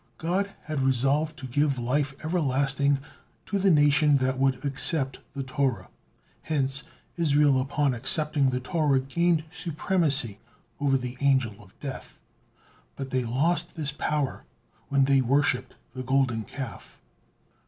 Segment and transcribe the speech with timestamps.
[0.17, 2.97] God had resolved to give life everlasting
[3.45, 5.89] to the nation that would accept the Torah,
[6.41, 6.85] hence
[7.17, 10.39] Israel upon accepting the Torah gained supremacy
[10.79, 12.19] over the Angel of Death.
[12.95, 14.43] But they lost this power
[14.89, 16.99] when they worshipped the Golden Calf.